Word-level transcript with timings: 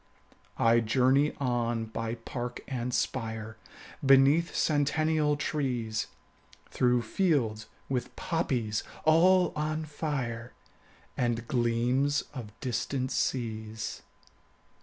20 0.57 0.71
I 0.71 0.79
journey 0.79 1.33
on 1.39 1.85
by 1.85 2.15
park 2.15 2.61
and 2.67 2.91
spire, 2.91 3.57
Beneath 4.03 4.55
centennial 4.55 5.37
trees, 5.37 6.07
Through 6.71 7.03
fields 7.03 7.67
with 7.87 8.15
poppies 8.15 8.81
all 9.05 9.53
on 9.55 9.85
fire, 9.85 10.53
And 11.15 11.47
gleams 11.47 12.23
of 12.33 12.51
distant 12.61 13.11
seas. 13.11 14.01